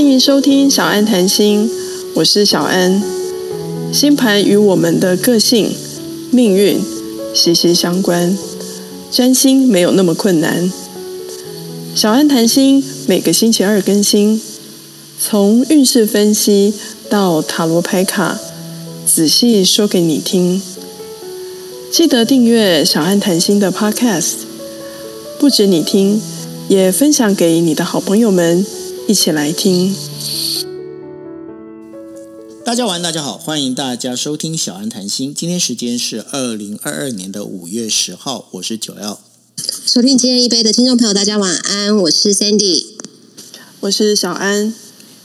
[0.00, 1.70] 欢迎收听小安谈心，
[2.14, 3.02] 我是小安。
[3.92, 5.70] 星盘与我们的个性、
[6.30, 6.80] 命运
[7.34, 8.34] 息息相关，
[9.10, 10.72] 占星没有那么困难。
[11.94, 14.40] 小安谈心每个星期二更新，
[15.20, 16.72] 从运势分析
[17.10, 18.40] 到塔罗牌卡，
[19.04, 20.62] 仔细说给你听。
[21.92, 24.36] 记得订阅小安谈心的 Podcast，
[25.38, 26.22] 不止你听，
[26.68, 28.64] 也分享给你的好朋友们
[29.10, 29.92] 一起来听。
[32.64, 35.34] 大家晚，大家好，欢迎大家收听小安谈心。
[35.34, 39.20] 今天时间是二零二二年的五月十号，我是九幺。
[39.84, 42.86] 收听今夜一杯的听众朋友，大家晚安，我是 Sandy，
[43.80, 44.72] 我是小安。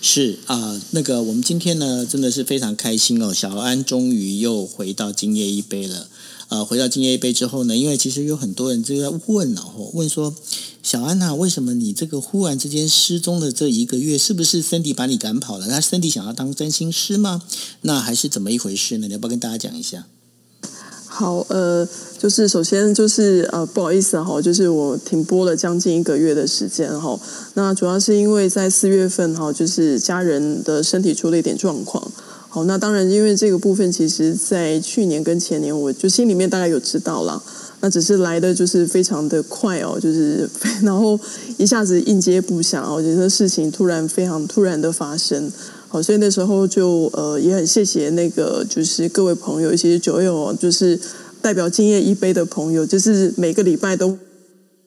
[0.02, 6.08] 是啊、呃，那个我们今天呢，真的是非常开心哦，小安终于又回到今夜一杯了。
[6.56, 10.34] 呃，回到今夜一杯之后呢，因为其实有很多人就在问哦，问说
[10.82, 15.68] 小安呐、啊，为什么你这个忽然之间失踪的这一个月，是不是森迪把你赶跑了？
[15.68, 17.42] 那森迪想要当占星师吗？
[17.82, 19.08] 那还是怎么一回事呢？
[19.08, 20.06] 你要不要跟大家讲一下？
[21.08, 21.86] 好，呃，
[22.18, 27.20] 就是首先就是呃，不好意思哈，就是我停播了将近一个月的时间哈。
[27.56, 32.10] 那主要是因为在四月份哈，就是家人的身体出了一点状况。
[32.56, 37.44] 好，那当然，因为这个部分，其实在去年跟前年，我就心里面大概有知道了。
[37.82, 40.50] 那只是来的就是非常的快哦，就是
[40.82, 41.20] 然后
[41.58, 45.52] 一下子应接不暇，我觉得事情突然非常突然的发生。
[45.90, 50.98] 好，所以那时候就呃也很谢谢那个就是各位朋友，一些酒友，就是
[51.42, 54.18] 代表今夜一杯的朋友，就是每个礼拜都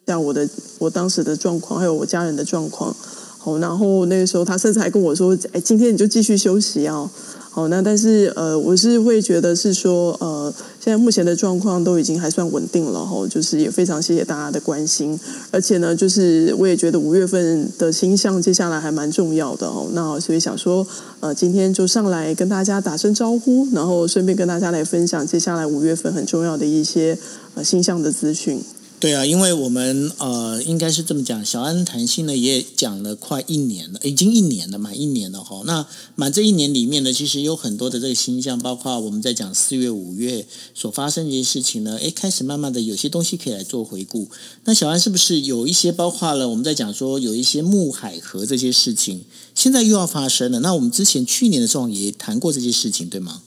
[0.07, 2.97] 像我的我当时的状况，还有我家人的状况。
[3.37, 7.11] 好，然后那个时候他甚至还跟我说：“哎，今天你就继续休息啊。”
[7.59, 15.19] 好，那但是呃，我是会觉得是说呃，现在目前的状况都已经还算稳定了哈，就是也非常谢谢大家的关心，
[15.51, 20.87] 而且呢，就是我也觉得五月份的星象接下来还蛮重要的哦，那所以想说
[21.19, 27.19] 呃，今天就上来跟大家打声招呼，然后顺便跟大家来分享接下来五月份很重要的一些
[27.57, 28.63] 呃星象的资讯。
[29.01, 35.63] 对啊，因为我们呃，应该是这么讲，小安谈心呢也讲了快一年了，已经一年了，满一年了哈。
[35.65, 35.87] 那
[36.17, 40.45] 满这一年里面呢，其实有很多的这个星象，包括我们在讲四月、五月
[40.75, 44.29] 所发生的一些事情呢，诶，开始慢慢的有些东西可以来做回顾。
[44.65, 50.59] 那小安是不是有一些包括了我们在讲说有一些木海河这些事情，现在又要发生了？
[50.59, 53.43] 那我们之前去年的时候也谈过这些事情，对吗？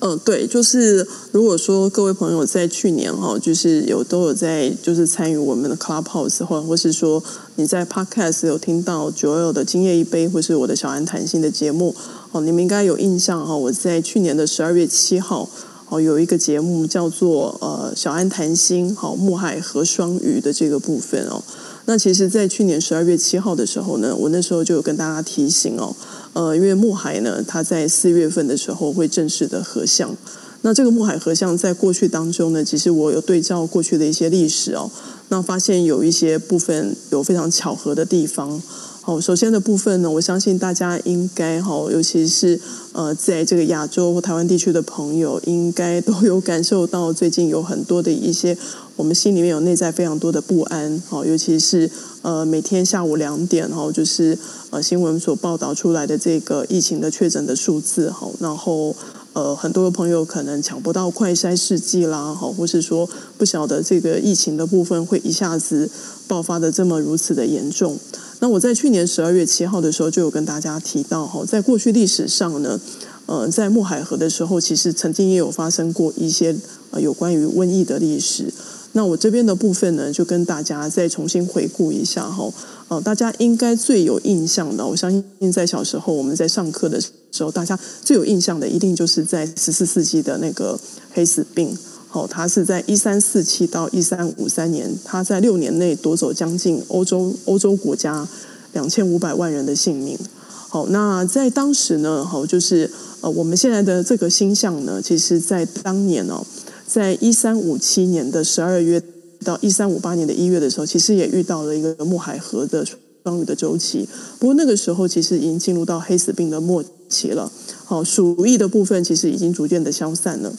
[0.00, 7.22] 嗯，对，就是如果说各位朋友在去年哈，就是有都有在就是参与我们的 Clubhouse 或或是说
[7.54, 11.96] 你在 Podcast 有听到九二的今夜一杯或是我的小安谈心的节目
[12.32, 13.56] 哦，你们应该有印象哈。
[13.56, 15.48] 我在去年的十二月七号
[15.88, 21.42] 哦，有一个节目叫做呃小安谈心好木海和双鱼的这个部分哦。
[21.88, 25.94] 那其实，在去年十二月七号的时候呢，我那时候就有跟大家提醒哦。
[26.32, 30.14] 呃，因为木海呢，它在四月份的时候会正式的合相。
[30.62, 34.90] 那这个木海合相在过去当中呢，其实我有对照过去的一些历史哦，
[35.28, 38.60] 那发现有一些部分有非常巧合的地方。
[39.06, 48.58] 好，首先的部分呢，我相信大家应该哈，尤其是呃，在这个亚洲或台湾地区的朋友，应该都有感受到最近有很多的一些，
[48.96, 51.00] 我们心里面有内在非常多的不安。
[51.08, 51.88] 好，尤其是
[52.22, 54.36] 呃，每天下午两点哈，就是
[54.70, 58.96] 呃，新闻所报道出来的这个疫情的确诊的数字哈，然后
[59.34, 63.08] 呃，很多的朋友可能抢不到快筛试剂啦，好，或是说
[63.38, 65.88] 不晓得这个疫情的部分会一下子
[66.26, 67.96] 爆发的这么如此的严重。
[68.40, 72.78] 那我在去年十二月七号的时候就有跟大家提到哈，在过去历史上呢，
[73.26, 76.54] 呃，在木海河的时候，其实曾经也有发生过一些
[76.90, 78.52] 呃有关于瘟疫的历史。
[78.92, 82.52] 那我这边的部分呢，就跟大家再重新回顾一下哈，
[82.88, 87.10] 呃，大家应该最有印象的，我相信在小时候我们在上课的时
[87.42, 90.78] 候，大家最有印象的，一定就是在十四世纪的那个
[91.12, 91.76] 黑死病。
[92.16, 98.26] 哦，他是在一三四七到一三五三年，他在六年内夺走将近欧洲欧洲国家
[98.72, 100.18] 两千五百万人的性命。
[100.48, 102.90] 好，那在当时呢，好，就是
[103.20, 106.42] 呃，我们现在的这个星象呢，其实在当年哦，
[106.86, 109.02] 在一三五七年的十二月
[109.44, 112.82] 到一三五八年的一月的时候，其实也遇到了一个木海河的
[113.24, 114.08] 双鱼的周期。
[114.38, 117.52] 不过那个时候，其实已经进入到黑死病的末期了。
[117.84, 120.50] 好，鼠疫的部分其实已经逐渐的消散了。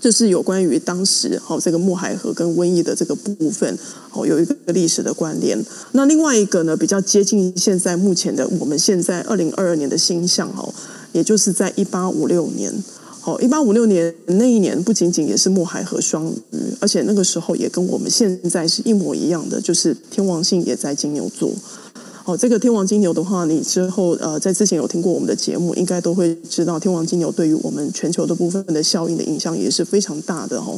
[0.00, 3.78] 这是有关于当时好这个木海河跟瘟疫的这个部分，
[4.08, 5.58] 好有一个历史的关联。
[5.92, 10.72] 那另外一个呢，比较接近现在目前的我们现在二零二二年的星象哦，
[11.12, 12.72] 也就是在一八五六年。
[13.20, 21.50] 好，一八五六年那一年不仅仅也是墨海河双鱼，而且那个时候也跟我们现在是一模一样的，就是天王星也在金牛座。
[22.26, 30.76] 哦，这个天王金牛的话，你之后呃，在之前有听过我们的节目，应该都会知道，天王金牛对于我们全球的部分的效应的影响也是非常大的哦。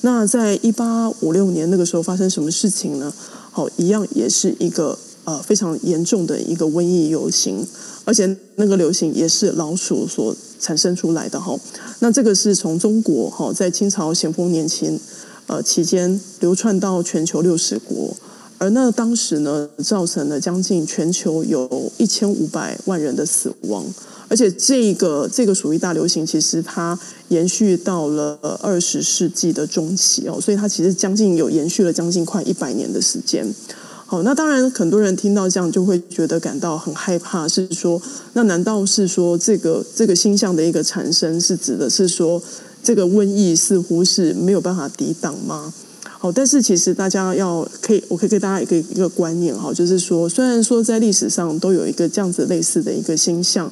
[0.00, 3.12] 那在一八五六年那个时候发生什么事情呢？
[3.52, 7.62] 好，一样也是一个呃非常严重的一个瘟疫流行，
[8.06, 11.54] 而且那个流行也是老鼠所产生出来的哈。
[11.98, 14.98] 那这个是从中国哈，在清朝咸丰年间
[15.46, 18.16] 呃期间流窜到全球六十国。
[18.58, 23.84] 而那当时呢，造成了将近全球有一千五百万人的死亡，
[24.28, 26.98] 而且这个这个鼠疫大流行，其实它
[27.28, 33.46] 延续到了二十世纪的中期哦，所以它其实将近有延续了将近快一百年的时间。
[34.06, 38.00] 好，那当然很多人听到这样就会觉得感到很害怕，是说，
[38.34, 42.40] 那难道是说这个这个星象的一个产生是指的是说
[42.82, 45.74] 这个瘟疫似乎是没有办法抵挡吗？
[46.18, 53.70] 好，但是其实大家要可以，我可以给大家一个一个观念哈，就是说，虽然说在历史上都有一个这样子类似的一个星象，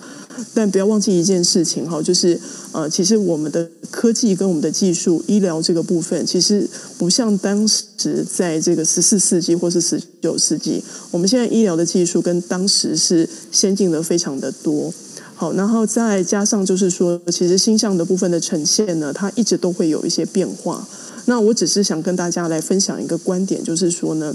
[0.52, 2.38] 但不要忘记一件事情哈，就是
[2.72, 6.68] 呃，其实我们的科技跟我们的技术、医疗这个部分，其实
[6.98, 14.92] 不像当时在这个十四世纪或是十九世纪，我们现在医疗的技术跟当时是先进的非常的多。
[15.34, 20.86] 好，然后再加上就是说，其实星象的部分的呈现呢，它一直都会有一些变化。
[21.26, 24.34] 那我只是想跟大家来分享一个观点，就是说呢，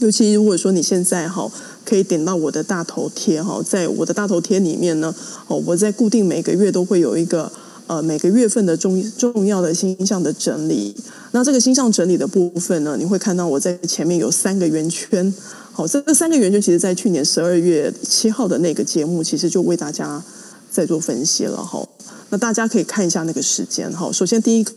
[0.00, 1.50] 尤其如果说你现在哈
[1.84, 5.14] 可以点到我的大头贴哈，在我的大头贴里面呢，
[5.46, 7.50] 哦，我在固定每个月都会有一个
[7.86, 10.94] 呃每个月份的重重要的星象的整理。
[11.32, 15.32] 那这个星象整理的部分呢，你会看到我在前面有三个圆圈。
[15.72, 20.22] 好，这这三个圆圈其实在去年十二月七号的那个节目，其实就为大家
[20.70, 21.82] 在做分析了哈。
[22.28, 24.12] 那大家可以看一下那个时间哈。
[24.12, 24.70] 首先第一个。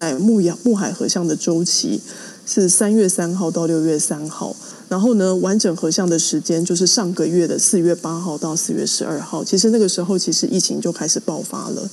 [0.00, 2.00] 在木阳木海合相的周期
[2.46, 4.56] 是三月三号到六月三号，
[4.88, 9.44] 然后呢，完整合相的时间就是上个月的四月八号到四月十二号。
[9.44, 11.86] 其实那个时候，其实疫情就开始爆发了。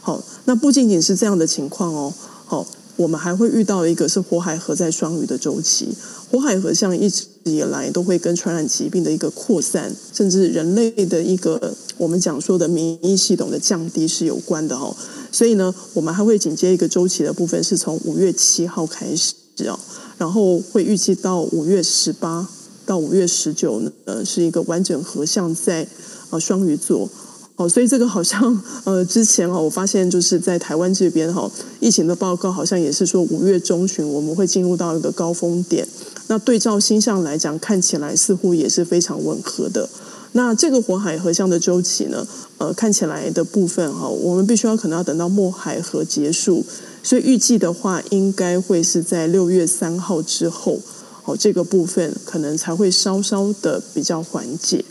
[0.00, 2.14] 好，那不仅仅是这样的情况哦。
[2.46, 2.66] 好，
[2.96, 5.94] 我们还会遇到一个是火海合在双鱼的周期。
[6.30, 14.96] 火海合相一直以来都会跟传染疾病的一个扩散，甚至人类的一个我们讲说的免疫系统的降低是有关的哦。
[15.32, 19.34] 所以呢，我们还会紧接一个周期的部分，是从五月七号开始
[19.68, 19.78] 哦，
[20.18, 22.48] 然后会预计到五月十八
[22.84, 25.86] 到五月十九呢，呃，是一个完整合相在
[26.30, 27.08] 啊双鱼座
[27.56, 35.86] 哦，所以这个好像呃之前哈，我发现就是在台湾这边哈，疫情的报告好像也是说五月中旬我们会进入到一个高峰点，
[36.28, 39.88] 那对照星象来讲，看起来似乎也是非常吻合的。
[40.32, 42.26] 那这个火海合相的周期呢，
[42.58, 46.64] 呃，看起来的部分哈，我们必须要可能要等到木海合结束，
[47.02, 50.78] 所以预计的话，应该会是在六月三号之后，
[51.24, 54.84] 哦，这个部分可能才会稍稍的比较缓解。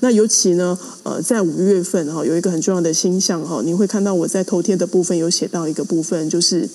[0.00, 6.68] 那尤其呢，呃，在五月份哈，有一个很重要的星象哈，你会看到我在头贴的部分有写到一个部分，就是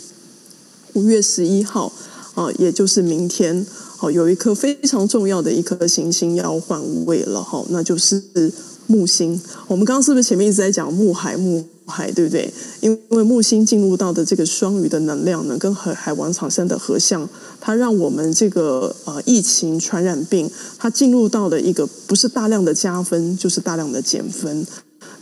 [0.93, 1.93] 五月十一号
[2.39, 3.65] 啊，也就是明天。
[3.97, 8.23] 好，有一颗非常重要的一颗行星要换位了哈，那就是
[8.87, 9.37] 木星。
[9.67, 12.49] 我们刚刚是不是前面一直在讲木海木海，对不对？
[12.79, 17.27] 因为木星进入到的这个双鱼的能量呢，跟海海王产生的合相，
[17.59, 24.65] 它让我们这个呃疫情传染病，它进入到了一个不是大量的加分，就是大量的减分。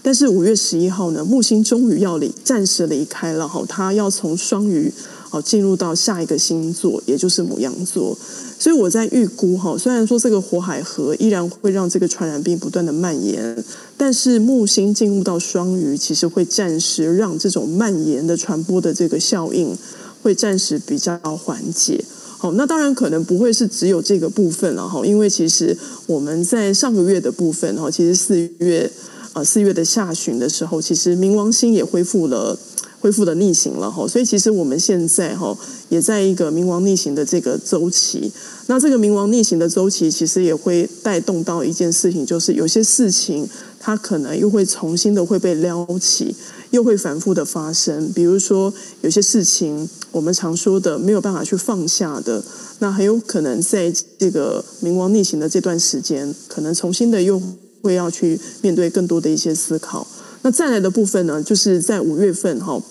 [0.03, 4.93] 但是五月十一号呢，木星终于要离暂时离开了哈，它要从双鱼
[5.41, 8.17] 进入到下一个星座，也就是牡羊座。
[8.59, 13.63] 所以我在预估哈，虽然说这个火海河依然会让这个传染病不断的蔓延，
[13.95, 19.77] 但是木星进入到双鱼，其实会暂时让这种蔓延的传播的这个效应
[20.23, 22.03] 会暂时比较缓解。
[22.39, 25.77] 好，那当然可能不会是只有这个部分了哈，因为其实
[26.07, 28.91] 我们在上个月的部分哈，其实四月
[29.33, 32.57] 啊四月的下旬的时候，其实冥王星也恢复了。
[32.99, 35.55] 恢复的逆行了哈，所以其实我们现在哈
[35.89, 38.31] 也在一个冥王逆行的这个周期。
[38.65, 43.47] 那这个冥王逆行的周期，其实也会带动到一件事情，就是有些事情
[43.79, 46.35] 它可能又会重新的会被撩起，
[46.71, 48.11] 又会反复的发生。
[48.13, 52.43] 比如说有些事情我们常说的没有办法去放下的，
[52.79, 57.41] 那很有可能在这个冥王逆行的这段时间，可能重新的又
[57.81, 60.05] 会要去面对更多的一些思考。
[60.47, 62.81] 那再来的部分呢，就是在五月份哈，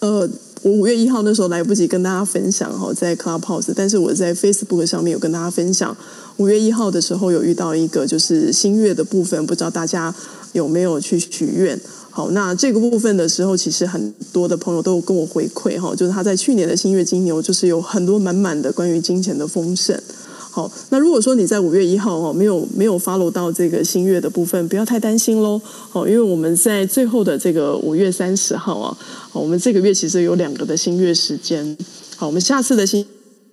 [0.00, 0.28] 呃，
[0.62, 5.96] 我五月一号那时候来不及跟大家分享哈，在 Clubhouse，但是我在 Facebook 上面有跟大家分享，
[6.38, 10.12] 五月一号的时候有遇到一个就是新月的部分，不知道大家
[10.52, 11.80] 有没有去许愿？
[12.10, 19.96] 好，那这个部分的时候，其实很多的朋友都有跟我回馈哈，就是他在去年的新月金牛，就是有很多满满的关于金钱的丰盛。
[20.54, 25.60] 好，那如果说你在五月一号哦没有没有 follow 到这个新月的部分，不要太担心喽。
[25.90, 28.96] 哦，因为我们在最后的这个五月三十号啊，
[29.32, 31.76] 好我们这个月其实有两个的新月时间。
[32.14, 33.04] 好，我们下次的新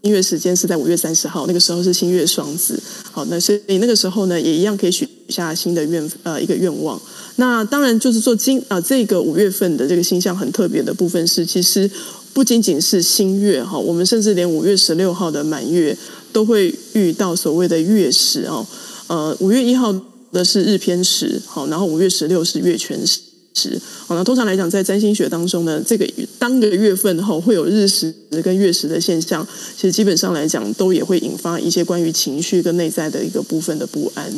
[0.03, 2.79] 月时间是在五月三十号，那个时候是新月双子。
[3.11, 7.01] 好，那所以那个时候呢，也一样可以许下新的愿呃一个愿望。
[7.37, 11.89] 那当然就是说今啊这个五月份的这个星象很特别的部分是，其实
[12.31, 15.97] 不仅仅是新月哈，我们甚至连五月十六号的满月。
[16.31, 18.65] 都会遇到所谓的月食哦，
[19.07, 19.93] 呃，五月一号
[20.31, 26.07] 的是日偏食，好，然后五月十六是月全食，好，那通常来讲，在占星学当中呢，这个
[26.39, 29.45] 当个月份后会有日食跟月食的现象，
[29.75, 34.31] 其实基本上来讲，都也会引发一些关于情绪跟内在的一个部分的不安。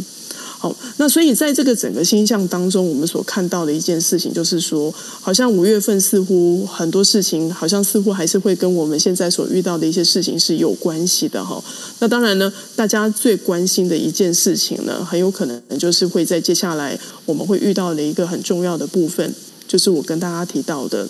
[0.63, 4.89] 好，那所以在这个整个星象当中，我们所看到的一件事情，就是说，
[5.19, 11.61] 好像五月份似乎很多事情，好像似乎还是会跟我们现在所遇到的一些事情是有关系的哈。
[11.99, 19.35] 那当然呢，大家最关心的一件事情呢，很有可能就是会在接下来我们会遇到的一个很重要的部分，
[19.67, 21.09] 就是我跟大家提到的，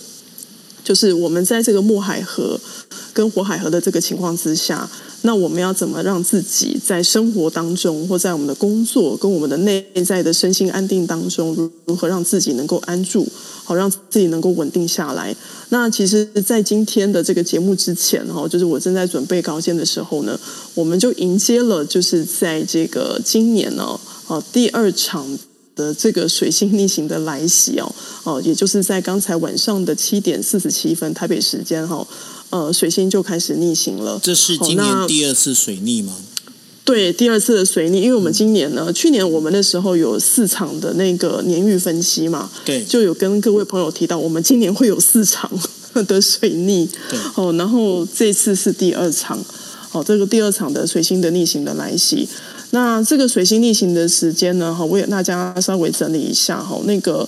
[0.84, 2.60] 就是我们在这个木海河
[3.14, 4.90] 跟火海河的这个情况之下。
[5.26, 13.26] 那我们要怎么让自己在生活当中，或在我们的工作跟我们的内在的身心安定当中，如何让自己能够安住，
[13.64, 15.34] 好让自己能够稳定下来？
[15.70, 20.38] 那其实，在今天的这个节目之前，哈，就是我正在准备稿件的时候呢，
[20.74, 25.40] 我们就迎接了，就是在这个今年呢，哦，第二场
[25.74, 32.06] 的这个水星逆行的来袭哦，哦，也就是在刚才晚上的七点四十七分台北时间哈。
[32.54, 34.20] 呃，水星就开始逆行了。
[34.22, 36.14] 这是今年第二次水逆吗？
[36.86, 45.50] 对，第二次的水逆，因为我们今年呢，嗯、去年我们那时候有四场的那个年运分析嘛，对，就有跟各位朋友提到，我们今年会有四场
[46.06, 46.88] 的水逆。
[47.10, 49.44] 对，哦，然后这次是第二场，
[49.92, 52.30] 哦，这个第二场的水星的逆行的来袭。
[52.70, 57.28] 那这个水星逆行的时间呢，哈，我也大家稍微整理一下哈，那个。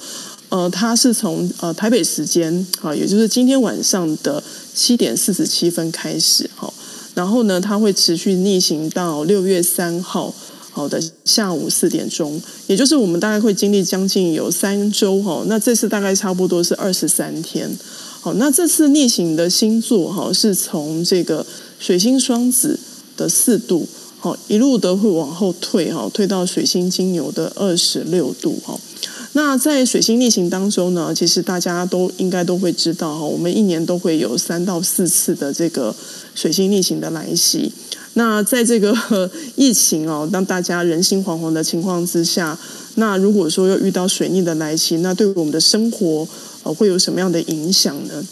[0.50, 4.41] 呃，它是从呃台北时间啊，也就是今天晚上的
[4.75, 6.72] 七点四十七分开始哈，
[7.13, 10.36] 然后呢，它会持续逆行到六月三号
[10.72, 17.72] 好的下午四点钟，也就是我们大概会经历将近有三周哈，那这次大概差不多是二十三天，
[18.20, 21.46] 好，那这次逆行的星座哈是从这个
[21.79, 22.77] 水星双子
[23.15, 23.88] 的四度，
[24.20, 28.77] 好，一路都会往后退哈，退到水星金牛的二十六度哈。
[29.38, 35.94] 那在水星逆行当中呢，其实大家都应该都会知道哈，我们一年都会有三到四次的这个
[36.34, 37.70] 水星逆行的来袭。
[38.13, 38.96] 那在这个
[39.58, 42.58] 疫情哦，当大家人心惶惶的情况之下，
[42.96, 46.25] 那如果说又遇到水逆的来袭，那对我们的生活
[46.63, 48.24] 呃会有什么样的影响呢？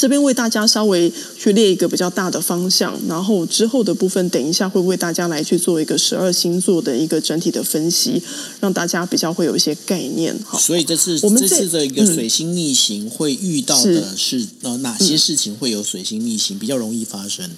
[0.00, 8.22] 这边为大家稍微去列一个比较大的方向，然后之后的部分，等一下会为大家来去做一个十二星座的一个整体的分析，
[8.60, 10.34] 让大家比较会有一些概念。
[10.42, 17.50] 哈，所以这次我们这次的一个水星逆行会遇到的是呃哪些事情会有水星逆行比较容易发生？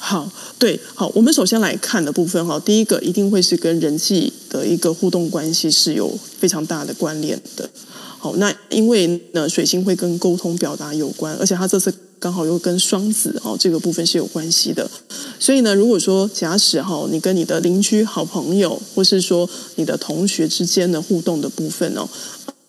[0.00, 7.70] 好，对，好，我们首先来看的部分哈，第一个一定会是跟人际的一个互动关系是有非常大的关联的。
[8.24, 14.90] 好，那因为呢，水星会跟沟通表达有关，而且它这次刚好又跟双子哦这个部分是有关系的，
[15.38, 22.08] 所以呢，如果说假使哈，你跟你的邻居、好朋友，或是说你的同学之间的互动的部分哦。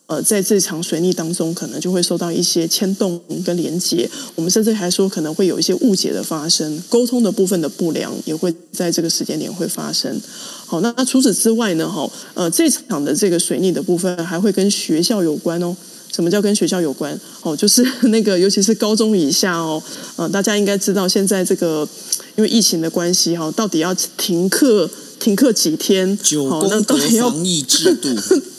[0.08, 4.08] 呃，在这场水逆当中，可能就会受到一些牵动跟连接。
[4.36, 10.22] 我们甚至还说，可能会有一些误解的发生，沟通的部分的不良也会在这个时间点会发生。
[10.68, 11.90] 好，那那除此之外呢？
[11.90, 15.76] 哈，呃，这场的这个水逆的部分还会跟学校有关哦。
[16.12, 17.20] 什么叫跟学校有关？
[17.42, 19.82] 哦，就是 那个，尤其是高中以下哦。
[20.18, 21.88] 呃，大家应该知道，现在这个
[22.36, 24.88] 因为疫情的关系哈，到底要停课。
[25.26, 26.16] 停课几天？
[26.48, 28.10] 好，那到底要防疫制 度？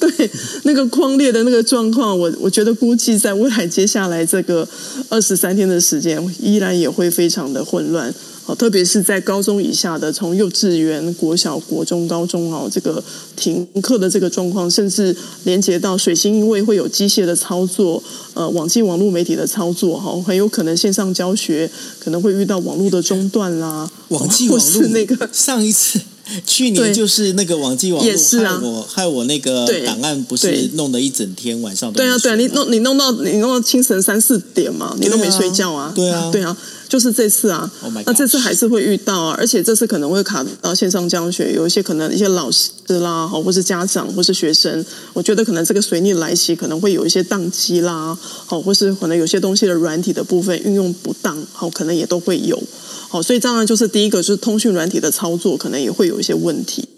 [0.00, 0.28] 对，
[0.64, 4.68] 那个框列的那个状况，我我觉得估计在未来接下来这个
[5.08, 8.12] 二十三天的时间，依然也会非常的混乱。
[8.42, 13.00] 好，特别是在高中以下的，从幼稚园、国小、国中、高中哦，这个
[13.36, 18.02] 停课的这个状况，甚至连接到水星，因为会有机械的操作，
[18.34, 21.70] 呃，网际网络媒体的操作，哈，很有可能线上教学
[22.00, 23.88] 可能会遇到网络的中断啦。
[24.08, 26.00] 网际网络那个上一次。
[26.46, 36.30] 去年就是那个网际网络害我害我那个档案不是弄了一整天晚上都对啊对啊，你弄你弄到你弄到清晨三四点嘛，你都没睡觉啊，对啊。
[36.32, 36.56] 对啊，
[36.88, 48.16] 就是这次啊，oh、那这次还是会遇到啊，而且这次可能会卡到线上教学，有一些可能一些老师啦，好，或是家长，或是学生，我觉得可能这个水逆来袭，可能会有一些宕机啦，
[48.46, 52.60] 好，或是可能有些东西的软体的部分运用不当，好，可能也都会有，
[53.08, 56.88] 好，所以当然就是第一个就是通讯软体的操作，可能也会有一些问题。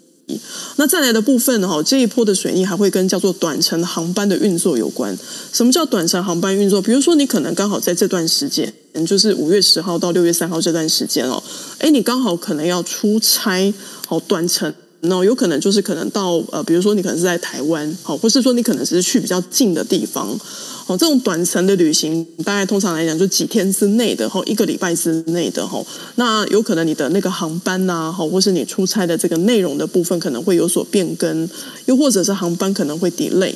[0.75, 5.17] 那再来的部分哈，这一波的水逆还会跟叫做短程航班的运作有关。
[5.51, 6.79] 什么叫短程航班运作？
[6.79, 8.71] 比如说你可能刚好在这段时间，
[9.07, 11.41] 就是五月十号到六月三号这段时间哦，
[11.79, 13.73] 哎，你刚好可能要出差，
[14.07, 14.71] 好短程。
[15.01, 20.37] 那有可能就是可能到呃，比如说你可能是在台湾，好，或是说你可能只是去比较近的地方，
[20.85, 25.81] 好，这种短程的旅行，大概通常来讲就几天之内的，哈，一个礼拜之内的，哈，
[26.15, 31.49] 那有可能你的那个航班呐，好，或是你出差的这个内容的部分可能会有所变更，
[31.85, 33.55] 又或者是航班可能会 delay，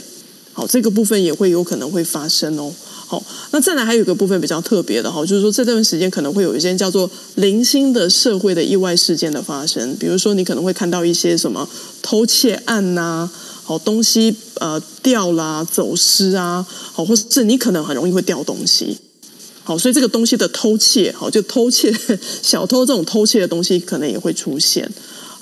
[0.53, 2.72] 好，这个部分也会有可能会发生哦。
[3.07, 11.67] 好，那再来还有一个部分比较特别的哈，就是说这段时间可能会有一些叫做零星的社会的意外事件的发生，比如说你可能会看到一些什么
[12.01, 13.29] 偷窃案呐，
[13.63, 18.98] 好东西呃掉啦、走失啊，好，或者是你可能很容易会掉东西，
[19.63, 21.93] 好，所以这个东西的偷窃，好，就偷窃
[22.41, 24.89] 小偷这种偷窃的东西可能也会出现。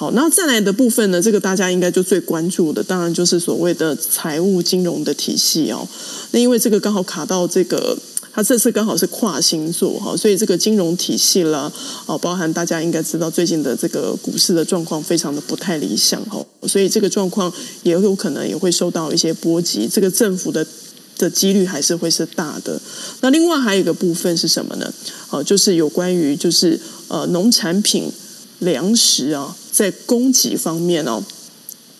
[0.02, 5.88] 好，那再来的部分呢，这个大家应该就最关注的，当然就是所谓的财务金融的体系哦。
[6.32, 7.96] 那因为这个刚好卡到这个，
[8.34, 11.72] 它这次刚好是跨星座哈，所以这个金融体系啦，
[12.08, 17.54] 哦，包含大家应该知道最近的这个股市的状况非常的不太理想哈，所以这个状况
[17.84, 20.66] 也有可能也会受到一些波及，这个政府的
[21.20, 22.82] 的几率还是会是大的。
[23.20, 24.92] 那另外还有一个部分是什么呢？
[25.30, 28.12] 哦，就是有关于就是呃农产品。
[28.62, 31.24] 粮食啊，在供给方面哦，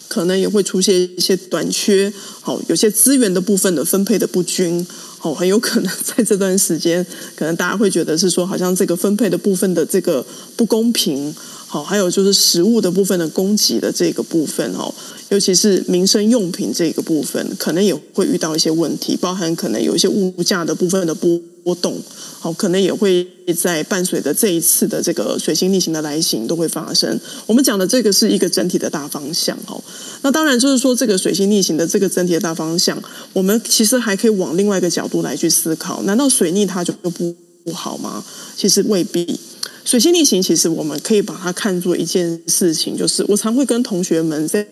[0.08, 4.86] 可能也会出现一些短缺，好，有些资源的部分的分配的不均，
[5.22, 10.26] 哦，很有可能 在这段时间，可能大家会觉得是说，好像这个分配的部分的这个
[10.56, 11.34] 不公平，
[11.68, 14.94] 好，还有就是食物的部分的供给的这个部分哦，
[15.30, 22.02] 尤其是民生用品这个部分，可能也会遇到一些问题，包含可能有一些物价的部分的波波动，
[22.40, 27.20] 好，可能也会在伴随着这一次的这个水星逆行的来袭都会发生。
[27.46, 29.80] 我们讲的这个是一个整体的大方向，哈。
[30.24, 33.02] 那当然就是说，这个水星逆行的这个整体的大方向，
[33.34, 38.24] 我们其实还可以往另外一个角度来去思考：难道水逆它就不不好吗？
[38.58, 39.40] 其实未必。
[39.84, 44.64] 水星逆行，其实我们可以把它看作一件事情，就是我常会跟同学们在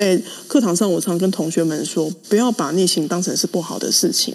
[0.47, 4.33] 课堂上，我常跟同学们说，不要把逆行当成是不好的事情。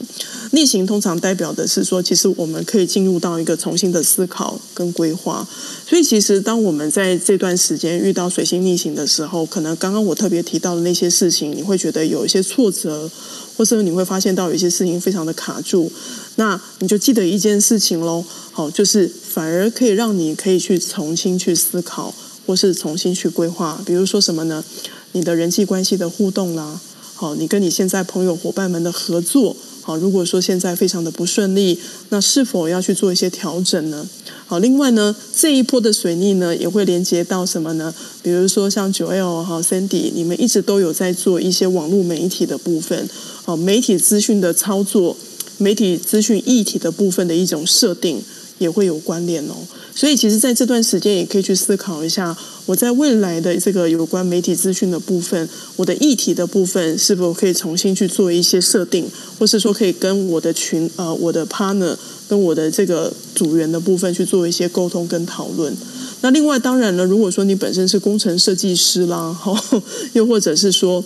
[0.51, 5.47] 逆行通常代表的是说，其实我们可以进入到一个重新的思考跟规划。
[5.89, 13.11] 所以，其实当我们在这段时间遇到水星逆行的时候，可能刚刚我特别提到的那些事情，你会觉得有一些挫折，
[13.57, 15.91] 或者你会发现到有一些事情非常的卡住。
[16.37, 22.13] 那你就记得一件事情喽，好，就是反而可以让你可以去重新去思考，
[22.45, 23.81] 或是重新去规划。
[23.87, 24.65] 比如说什么呢？
[25.13, 26.81] 你的人际关系的互动啦，
[27.15, 34.05] 好，你跟你现在朋友伙伴们的合作，好，如果说现在非常的不顺利，那是否要去做一些调整呢？
[34.47, 37.95] 好，另外呢，这一波的水逆呢，也会连接到什么呢？
[38.23, 43.09] 比如说像 Joel 哈 Sandy，你们一直都有在做一些网络媒体的部分，
[43.45, 45.17] 好，媒体资讯的操作。
[45.59, 48.23] 媒体资讯议题的部分的一种设定
[48.59, 49.55] 也会有关联哦，
[49.95, 52.37] 所以其实在这段时间也可以去思考一下，
[52.67, 59.07] 我在未来的这个有关媒体资讯的部分，我的议题的部分是否可以重新去做一些设定，
[59.39, 61.97] 或是说可以跟我的群呃我的 partner
[62.29, 65.77] 跟我的这个组员的部分去做一些沟通跟讨论。
[66.21, 69.37] 那另外当然了，如果说你本身是工程设计师啦，
[70.15, 71.05] 又或者是说。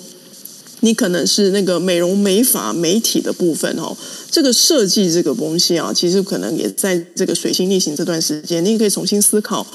[0.81, 3.97] 你可能是那个美容美发媒体的部分哦，
[4.31, 9.67] 这个设计这个东西啊，其实可能也在这个水星逆行这段时间，你也可以重新思考，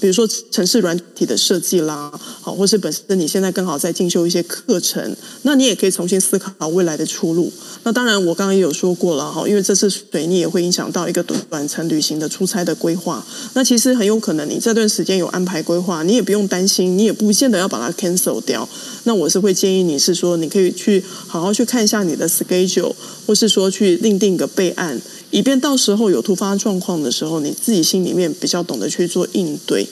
[0.00, 7.50] 比如说城市软体的设计啦，好，或是本身你现在更好在进修一些课程，那你也可以重新思考未来的出路。
[7.84, 13.24] 那当然，我刚刚也有说过了哈，因为这次水逆也会影响到一个短程旅行的出差的规划。
[13.54, 18.68] 那其实很有可能你这段时间有安排规划，你也不用担心，你也不见得要把它 cancel 掉。
[19.02, 20.52] 那我是会建议你是说你。
[20.52, 22.94] 可以去好好去看一下你的 schedule，
[23.26, 29.88] 或是说去另定一个备案，以便到时候有突发状况的时候，你自己心里面比较懂得去做应对。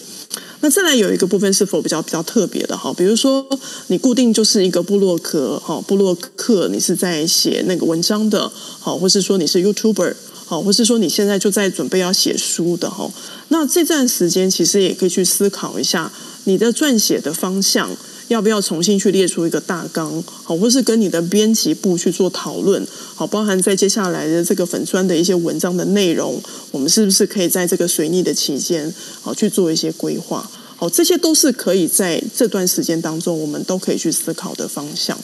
[0.61, 2.93] 那再来有一个部分是否比较比较特别的哈？
[2.93, 3.49] 比如说
[3.87, 10.13] 你固定就是一个部落格哈，部落客你是在写那个文章的，好，或是说你是 YouTuber，
[10.45, 13.11] 好，或是说你现在就在准备要写书的哈。
[13.49, 16.13] 那这段时间其实也可以去思考一下
[16.45, 17.89] 你的撰写的方向。
[18.31, 26.41] 要不要重新去列出一个大纲，好，或是跟你的编辑部去做讨论，好，包含在接下来的这个粉砖的一些文章的内容，
[26.71, 35.19] 我们是不是可以在这个水逆的期间，好去做一些规划，好，这些都是可以在这段时间当中，我们都可以去思考的方向。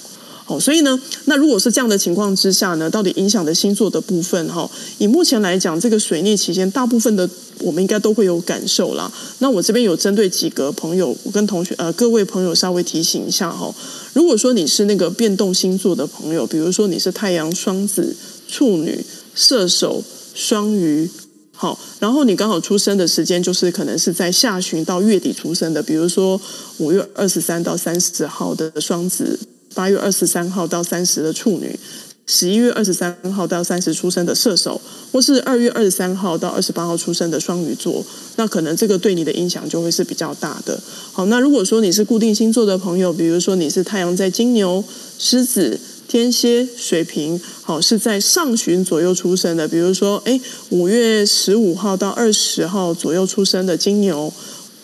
[0.48, 7.28] 好，所以呢，那如果是这样的情况之下呢，到底影响的星座的部分哈，以目前来讲，这个水逆期间，大部分的
[7.58, 9.10] 我们应该都会有感受啦。
[9.40, 13.74] 那我这边有针对几个朋友，我跟同学呃各位朋友稍微提醒一下哈。
[14.12, 18.14] 如果说你是那个变动星座的朋友，比如说你是太阳双子、
[18.48, 19.04] 处女、
[19.34, 21.10] 射手、双鱼，
[21.50, 26.40] 好，然后你刚好出生的时间就是可能是在下旬到月底出生的，比如说
[26.78, 29.36] 五月二十三到三十号的双子。
[29.76, 31.78] 八月二十三号到三十的处女，
[32.26, 34.80] 十一月二十三号到三十出生的射手，
[35.12, 38.02] 或是二月二十三号到二十八号出生的双鱼座，
[38.36, 40.80] 那可能这个对你的影响就会是比较大的。
[41.12, 44.82] 好，那如果说你是固定星座的朋友，比如说你是太阳在金牛、
[45.18, 54.32] 狮子、天蝎、水瓶，好，是在上旬左右出生的，比如说，诶，五月十五号到二十号左右出生的金牛，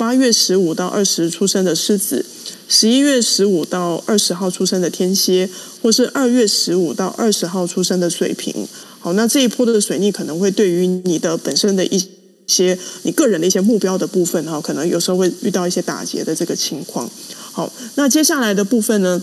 [0.02, 2.26] 八月十五到二十出生的狮子。
[2.68, 5.48] 十一月十五到二十号出生的天蝎，
[5.80, 8.66] 或是二月十五到二十号出生的水瓶，
[8.98, 12.04] 好，那这一波的水逆可能会对于你的本身的一
[12.48, 17.08] 些你个人的一些目标的部分哈，可能有时候会遇到一些打劫的这个情况。
[17.52, 19.22] 好，那接下来的部分呢？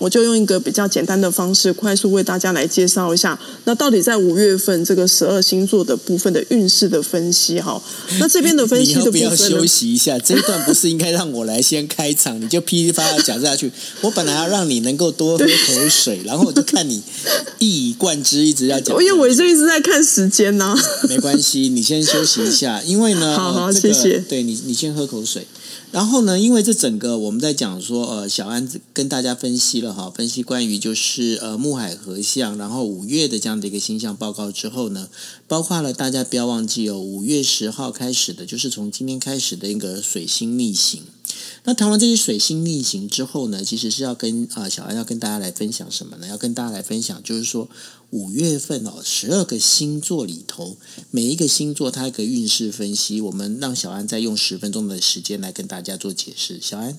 [0.00, 7.80] 我就用一个比较简单的方式，快速为大家来介绍一下，那到底在五月份这个十二星座的部分的运势的分析哈。
[8.18, 10.18] 那这边的分析的部分，你要不要休息一下？
[10.18, 13.70] 这一段不是应该让我来先开场，你就噼里啪啦讲下去。
[14.00, 17.02] 我本来要让你能够多喝口水，然后我就看你
[17.58, 18.96] 一以贯之，一直要讲。
[19.02, 20.78] 因为我就一直在看时间呢、啊。
[21.08, 24.18] 没关系，你先休息一下，因为呢，好 好、呃这个、谢谢。
[24.20, 25.46] 对你，你先喝口水。
[25.92, 35.08] 然后呢，因为这整个我们在讲说，呃，小安跟大家分析了哈，分析关于就是呃木海合相，然后五月的这样的一个星象报告之后呢，
[35.50, 41.02] 包括了大家不要忘记哦，五月十号开始的，就是从今天开始的一个水星逆行。
[41.64, 46.28] 那谈完这些水星逆行之后呢，其实是要跟啊、小安要跟大家来分享什么呢？
[46.28, 47.68] 要跟大家来分享，就是说
[48.10, 50.76] 五月份哦，十二个星座里头，
[51.10, 56.60] 每一个星座它一个运势分析，我们让小安再用十分钟的时间来跟大家做解释。
[56.62, 56.96] 小安。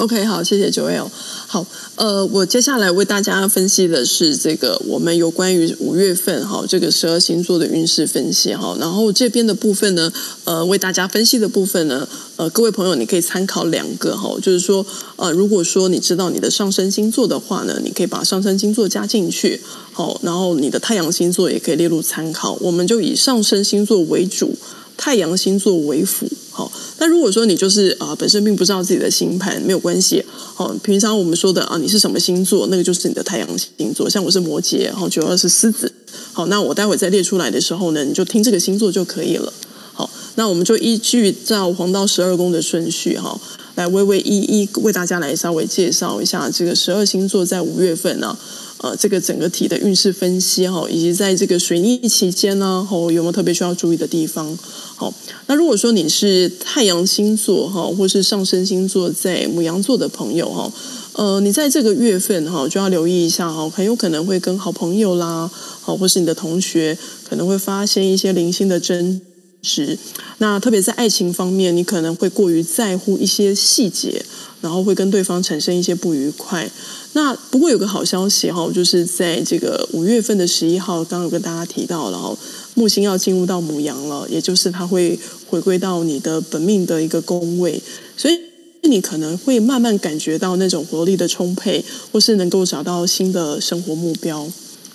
[0.00, 1.06] OK，好，谢谢 Joel。
[1.46, 8.74] 好，呃，我接下来为大家分析的是这个我们有关于五月份哈这个十二星座的运势分析哈。
[8.80, 10.10] 然后这边的部分呢，
[10.44, 14.86] 呃，为大家分析的部分呢，呃，各位朋友你可以参考两个哈，就是说，
[15.16, 19.60] 呃，如果说你知道你的上升星座的话呢，你可以把上升星座加进去，
[19.92, 22.56] 好，然后你的太阳星座也可以列入参考。
[22.62, 24.56] 我们就以上升星座为主，
[25.00, 26.28] 太阳星座为辅。
[26.50, 30.22] 好，那如果说你就是啊、本身并不知道自己的星盘，没有关系。
[30.28, 34.10] 好，平常我们说的啊，你是什么星座，那个就是你的太阳星座。
[34.10, 35.90] 像我是摩羯，好，九二是狮子。
[36.34, 39.50] 好，那我待会再列出来的时候呢，你就听这个星座就可以了。
[39.94, 43.40] 好，那我们就依据照黄道十二宫的顺序哈，
[43.76, 48.36] 来微微一一为大家来稍微介绍一下这个十二星座在五月份呢。
[48.82, 54.56] 呃，这个整个体的运势分析哈，以及在这个水逆期间呢，吼有没有特别需要注意的地方？
[54.96, 55.12] 好，
[55.48, 60.72] 那如果说你是太阳星座哈，或是上升星座在母羊座的朋友哈，
[61.12, 65.50] 呃，你在这个月份哈就要留意一下哈，很有可能会跟好朋友啦，
[65.82, 66.96] 好，或是你的同学
[67.28, 69.20] 可能会发生一些零星的争
[69.62, 69.98] 执。
[70.38, 74.24] 那特别在爱情方面，你可能会过于在乎一些细节，
[74.60, 76.70] 然后会跟对方产生一些不愉快。
[77.12, 82.36] 那不过有个好消息哈，就是在这个五月份的十一号，刚刚有跟大家提到了哈，
[82.74, 85.18] 木星要进入到母羊了，也就是它会
[85.48, 87.82] 回归到你的本命的一个宫位，
[88.16, 88.38] 所以
[88.82, 94.48] 你可能会慢慢感觉到那种活力的充沛，或是能够找到新的生活目标。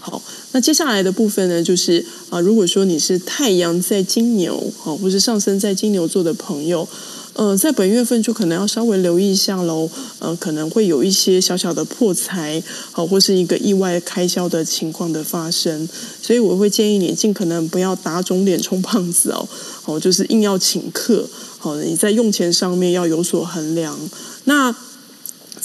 [0.06, 6.88] 好，那接下来的部分呢，就是啊，如果说你是太阳在金牛，好，或是上升在金牛座的朋友。
[7.34, 9.90] 呃，在本月份就可能要稍微留意一下喽，
[10.20, 15.90] 呃，可能会有一些小小的破财，好，或是一个意外开销的情况的发生，
[16.22, 19.50] 所以我会建议你尽可能不要打肿脸充胖子哦，
[19.82, 24.00] 好，就是硬要请客，好，你在用钱上面要有所衡量。
[24.46, 24.74] 那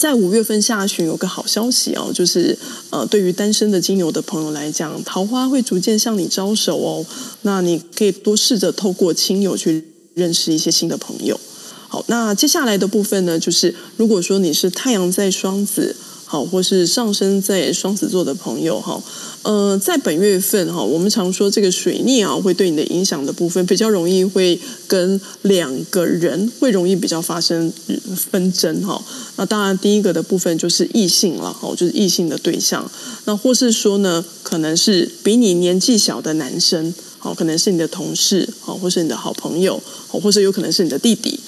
[0.00, 2.56] 在五月份下旬有个好消息哦，就是
[2.88, 7.04] 呃，对于单身的金牛的朋友来讲，桃花会逐渐向你招手哦，
[7.42, 9.84] 那你可以多试着透过亲友去
[10.14, 11.38] 认识一些新的朋友。
[11.86, 15.94] 好，那接下来的部分呢，就是如果说你是太阳在双子，
[16.30, 19.02] 好，或是上升在双子座的朋友哈，
[19.42, 27.72] 呃，在本月份哈，我们常说这个水逆啊，会对你的影响的部分比较容易会跟两个人会容易比较发生
[28.14, 29.02] 纷争哈。
[29.34, 32.88] 那当然，第一个的部分就是异性了哈，就是异性的对象。
[33.24, 36.94] 那或是说呢，可能是比你年纪小的男生。
[37.22, 39.78] 好，可能是你的同事，好，或是你的好朋友，
[40.08, 41.38] 好，或是有可能是你的弟弟，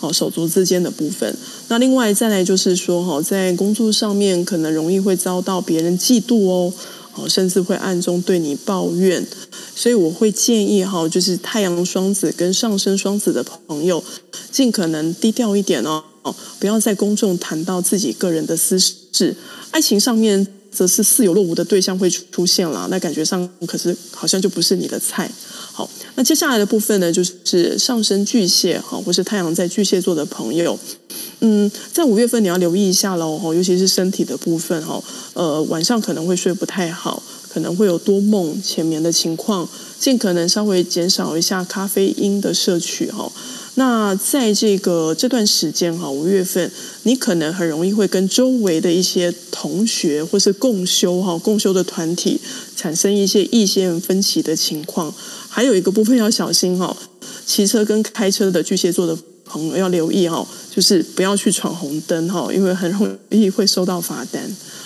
[0.00, 1.36] 好，手足之间的部分。
[1.68, 6.72] 那另外再来就是说，哈，在工作上面可能容易会遭到别人嫉妒哦，
[7.12, 9.22] 好，甚至会暗中对你抱怨。
[9.74, 14.02] 所以我会建议哈，就是太阳双子跟上升双子的朋友，
[14.50, 16.02] 尽可能低调一点哦，
[16.58, 19.36] 不要在公众谈到自己个人的私事。
[19.72, 20.46] 爱情上面。
[20.76, 25.30] 则是似有若无的对象会出现了，那感觉上可是好像就不是你的菜。
[25.72, 30.78] 好，那接下来的部分呢，就是上升巨蟹哈，或是太阳在巨蟹座的朋友，
[31.40, 39.66] 嗯，在五月份你要留意一下喽，尤其是身体的部分哈，呃，晚上可能会睡不太好，可能会有多梦浅眠的情况，
[39.98, 43.32] 尽可能稍微减少一下咖啡因的摄取哈。
[43.78, 46.70] 那在这个这段时间哈，五月份，
[47.02, 52.40] 你可能很容易会跟周围的一些同学或是共修哈、共修的团体
[52.74, 55.14] 产生一些意见分歧的情况。
[55.48, 56.96] 还有一个部分要小心哈，
[57.44, 64.42] 骑车跟开车的巨蟹座的朋友要留意哈，就是不要去闯红灯哈，因为很容易会收到罚单。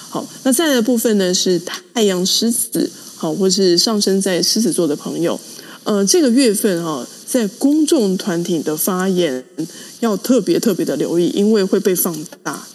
[0.09, 1.61] 好，那再来的部分呢是
[1.95, 5.39] 太阳狮子好，或是上升在狮子座的朋友，
[5.85, 7.07] 呃，这个月份哈。
[7.31, 9.45] 在公众团体的发言
[10.01, 12.13] 要特别特别的留意，因为会被放
[12.43, 12.67] 大。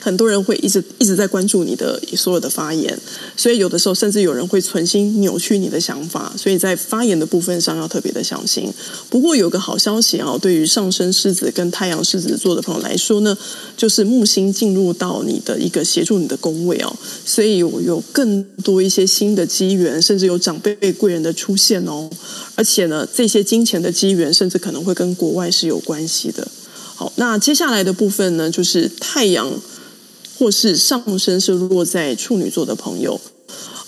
[0.00, 2.98] 很多人会一直一直在关注你的所有的发言，
[3.36, 8.72] 所以有的时候甚至有人会存心扭曲你的想法，所以在发言的部分上要特别的小心。
[9.10, 13.36] 不过有个好消息啊，对于上升狮子跟太阳狮子座的朋友来说呢，
[13.76, 22.08] 就是木星进入到你的一个协助你的宫位哦，所以有有更多一些新的机缘，甚至有长辈贵人的出现哦，
[22.54, 26.48] 而且呢，这些金钱的机缘甚至可能会跟国外是有关系的。
[26.94, 29.50] 好，那接下来的部分呢，就是太阳。
[30.40, 33.20] 或是上升是落在处女座的朋友，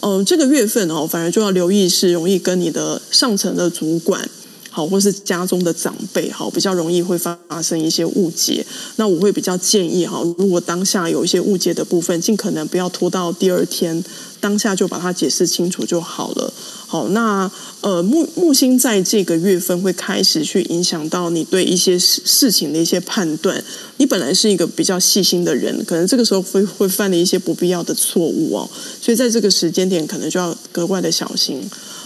[0.01, 4.29] 嗯、呃，这个月份哦，反而就要留意是容易跟你的上层的主管，
[4.75, 8.65] 好，或是家中的长辈，好，比较容易会发生一些误解。
[8.97, 14.03] 那我会比较建议哈，如果当下有一些误解的部分，尽可能不要拖到第二天，
[14.41, 16.53] 当下就把它解释清楚就好了。
[16.87, 17.51] 好，那
[17.83, 23.63] 呃木木星在这个月份会开始去影响到你对一些事事情的一些判断。
[23.99, 28.69] 你本来是一个比较细心的人，可能这个时候会会犯了一些不必要的错误哦，
[29.03, 31.61] 所以在这个时间点可能就要格外的小心。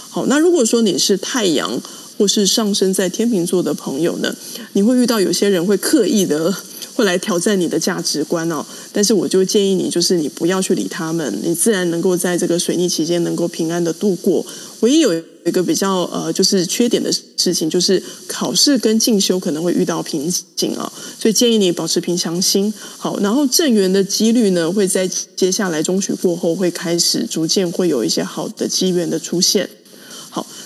[0.09, 1.81] 好，那如果说你是太阳
[2.17, 4.35] 或是上升在天秤座的朋友呢，
[4.73, 6.53] 你会遇到有些人会刻意的。
[6.97, 14.43] 会来挑战你的价值观哦，但是我就建议你，就是你不要去理他们，你自然能够在这个水逆期间能够平安的度过。
[14.79, 15.13] 唯一有
[15.45, 22.73] 一个比较呃，就是缺点的事情，就是考试跟进修可能会遇到瓶颈啊，所以建议你保持平常心。
[22.97, 29.69] 好，然后正缘的几率呢，会在接下来中旬过后会开始逐渐会有一些好的机缘的出现。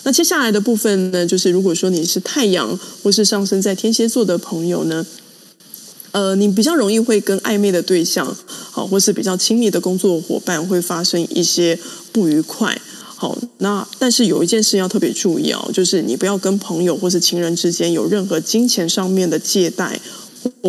[0.04, 5.06] 那接下来的部分呢，就是如果说你是太阳或是上升在天蝎座的朋友呢。
[6.14, 8.36] 呃，你比较容易会跟暧昧的对象，
[8.70, 11.80] 好，或是比较亲密的工作伙伴会发生一些
[12.12, 12.78] 不愉快。
[13.16, 20.02] 好，那但是有一件事要特别注意哦，就是你不要跟朋友或是情人之间有任何金钱上面的借贷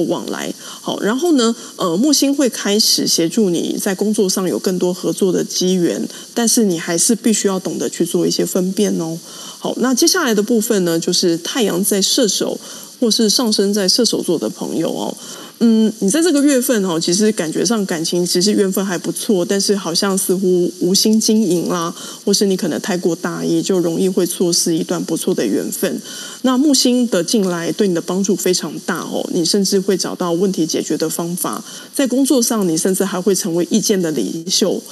[0.09, 0.53] 往来。
[0.81, 9.19] 好，然后呢，呃，木星会开始协助你在工作上有更多合作的机缘，但是你还是必须要懂得去做一些分辨哦。
[9.59, 12.59] 好，那接下来的部分呢，就是太阳在射手。
[13.01, 15.13] 或是上升在射手座的朋友哦，
[15.65, 21.95] 嗯，你在这个月份哦，其实感觉上感情其实缘分还不错，但是好像似乎无心经营啦，
[22.25, 26.03] 或是你可能太过大意，就容易会错失一段不错的缘分。
[26.43, 34.83] 那木星的进来对你的帮助非常大哦，你甚至会找到问题解决的方法，在工作上你甚至还会成为意见的领袖，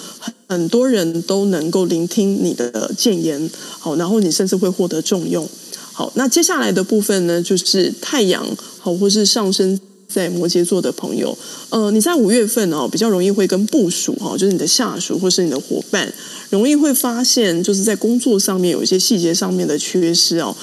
[0.47, 5.49] 很多人都能够聆听你的建言，好，然后你甚至会获得重用。
[5.93, 8.47] 好，那接下来的部分呢，就是太阳
[8.79, 9.79] 好，或是上升
[10.13, 11.37] 在摩羯座的朋友，
[11.69, 16.13] 呃，你在五月份哦，比较容易会跟部属哈，就是你的下属或是你的伙伴，
[16.51, 20.57] 容易会发现就是在工作上面有一些细节上面的缺失哦。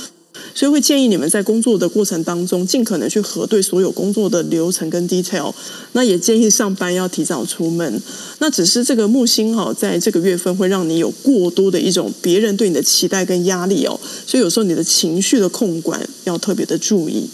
[0.53, 5.51] 所以会建议你们在工作的过程当中，尽可能去核对所有工作的流程跟 detail。
[5.93, 8.01] 那也建议上班要提早出门。
[8.37, 13.99] 那只是这个木星哈，在这个月份会让你有过多的一种别人对你的期待跟压力哦。
[14.27, 17.27] 所以有时候你的情绪的控管要特别的注意。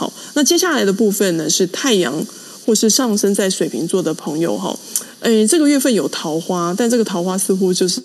[0.00, 2.26] 好，那接下来的部分呢，是太阳
[2.64, 4.74] 或是上升在水瓶座的朋友哈。
[5.20, 8.00] 诶，这个月份有桃花，但这个桃花似乎就是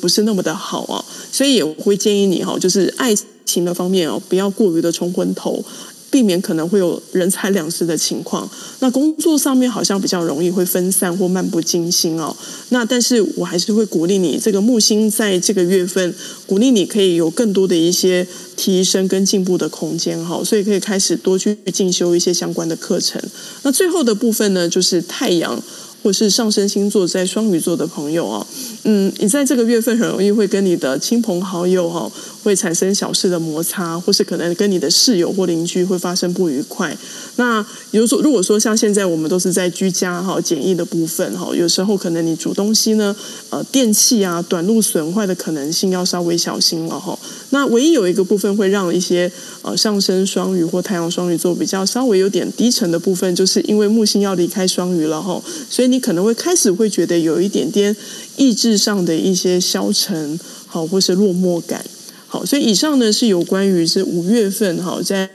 [0.00, 5.62] 不是那么的好啊，所以也会建议你哈，就是爱情的方面哦，不要过于的冲昏头。
[6.10, 8.48] 避免可能会有人财两失的情况。
[8.80, 12.34] 那工作上面好像比较容易会分散或漫不经心哦。
[12.70, 16.14] 那但是我还是会鼓励你，这个木星在这个月份，
[16.46, 20.42] 鼓励你可以有更多的一些提升跟进步的空间哈。
[20.44, 23.20] 所以可以开始多去进修一些相关的课程。
[23.62, 25.62] 那最后的部分呢，就是太阳
[26.02, 28.46] 或是上升星座在双鱼座的朋友啊。
[28.88, 32.08] 嗯，你在这个月份很容易会跟你的亲朋好友哈，
[32.44, 36.96] 会产生小事的摩擦，或是可能跟你的室友或邻居会发生不愉快。
[37.34, 43.14] 那比如说，如果说像现在我们都是在居家哈简易的部分哈，有时候可能你煮东西呢，
[43.50, 47.18] 呃，电器啊短路损坏的可能性要稍微小心了哈。
[47.50, 49.30] 那唯一有一个部分会让一些
[49.62, 57.94] 呃上升双鱼或太阳双鱼座比较稍微有点低沉的部分，就是因为木星要离开双鱼了哈，所以你可能会开始会觉得有一点点
[58.36, 61.84] 意志上的一些消沉，好，或是落寞感，
[62.26, 65.28] 好，所以以上呢是有关于是五月份哈，在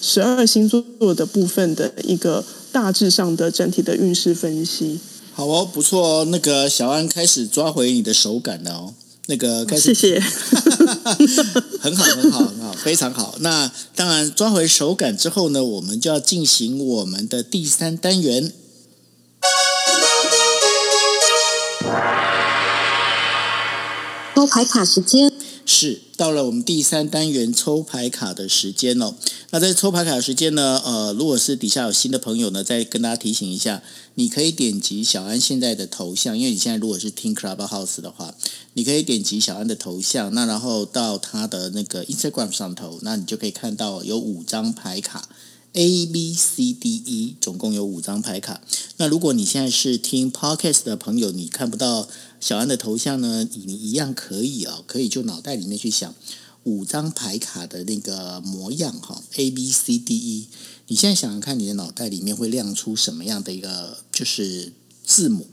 [0.00, 4.98] 十二星座的部分的一个大致上的整体的运势分析。
[5.32, 8.94] 好哦，不错哦，那个小安开始抓回你的手感了哦，
[9.26, 10.20] 那个开始，谢谢，
[11.80, 13.36] 很好，很好，很好，非常好。
[13.40, 18.52] 那当然抓回手感之后呢，我们就要进行我们的第三单元。
[24.38, 25.32] 抽牌卡时间
[25.66, 29.16] 是到了，我们第三单元抽牌卡的时间哦。
[29.50, 33.82] 那在抽牌卡时间呢，呃，如果是底下有新的朋友呢，再跟大家提醒一下，
[34.14, 38.32] 你可以点击小安现在的头像，因为你现在如果是听 Clubhouse 的话，
[38.74, 45.28] 你可以点击小安的头像，那然后到他的那个 Instagram 上头，那你就可以看到有五张牌卡。
[45.74, 48.62] A B C D E 总共有五张牌卡。
[48.96, 52.08] 那如果你现在是听 Podcast 的朋友，你看不到
[52.40, 56.14] 小安的头像呢，你一样可以、哦，可以就脑袋里面去想
[56.64, 59.22] 五张牌卡的那个模样哈。
[59.36, 60.46] A B C D E，
[60.86, 64.72] 你现在想想看，你的脑袋里面会亮出什么样的一个就是
[65.04, 65.46] 字母？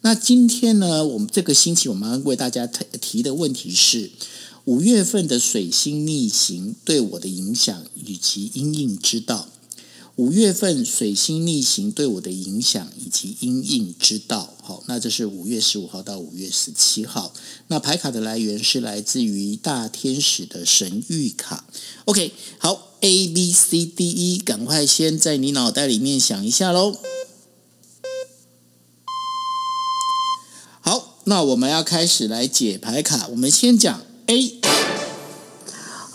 [0.00, 4.10] 那今天呢，我们这个星期我们为大家提提的问题是
[4.64, 9.48] 五月份的水星逆行对我的影响以及阴影之道。
[10.16, 17.32] 五月份水星逆行对我的影响以及阴影之道，好，那这是五月十五号到五月十七号。
[17.68, 21.64] 那牌卡的来源是来自于大天使的神谕卡。
[22.04, 26.98] OK，好，A B C D E，赶快先在你脑袋里面想一下喽。
[30.82, 34.69] 好，那我们要开始来解牌卡，我们先讲 A。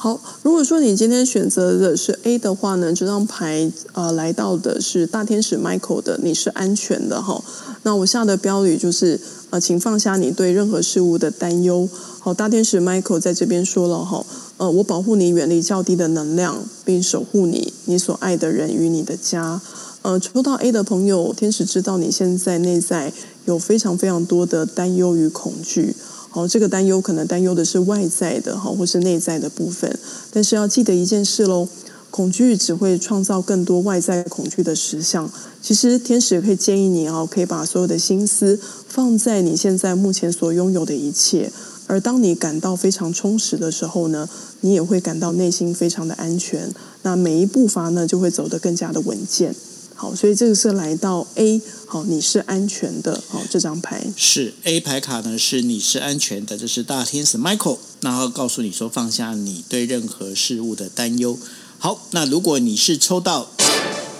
[0.05, 7.43] 好，如果说你今天选择的是 A 的话呢，这张牌呃来到的是大天使 Michael 的，你是安全的哈。
[7.81, 11.89] 那我下的标语就是呃，请放下你对任何事物的担忧。
[12.19, 14.23] 好，大天使 Michael 在这边说了哈，
[14.57, 19.59] 呃，我保护你远离较低的能量，并守护你、你所爱的人与你的家。
[20.03, 23.11] 呃，抽到 A 的朋友，天使知道你现在内在
[23.45, 25.95] 有非常非常多的担忧与恐惧。
[26.35, 29.97] 好，这个担忧可能担忧的是外在的哈，或是内在的部分。
[30.33, 31.65] 但是要记得一件事喽，
[32.11, 35.31] 恐惧只会创造更多外在恐惧的实相。
[35.61, 41.49] 其实天使可以建议你哦，可以把所有的心思放在你现在目前所拥有的一切。
[41.87, 44.27] 而当你感到非常充实的时候呢，
[44.59, 46.69] 你也会感到内心非常的安全。
[47.03, 49.55] 那每一步伐呢，就会走得更加的稳健。
[49.97, 61.39] 好，所以这个是来到 A，好，你是安全的，好，这张牌是 A 牌卡呢，是你是安全的，这是大天使 Michael，然后告诉你说放下你对任何事物的担忧。
[61.79, 63.47] 好，那如果你是抽到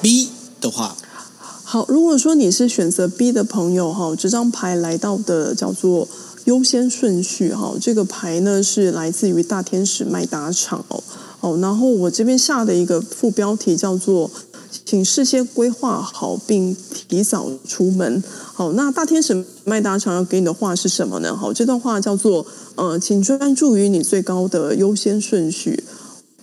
[0.02, 0.30] B
[0.62, 0.96] 的话，
[1.66, 6.08] 好，如果说你是选择 B 的朋友哈，这张牌来到的叫做
[6.46, 11.04] 优先顺序哈，这个牌呢是来自于大天使麦达场哦，
[11.42, 14.32] 哦，然后我这边下的一个副标题叫做。
[14.86, 16.78] 请事先规划好，并
[17.10, 18.24] 提早出门。
[18.54, 21.36] 好，那大天使麦达常要给你的话是什么呢？
[21.36, 22.46] 好，这段话叫做：
[22.76, 25.84] 呃，请专注于你最高的优先顺序，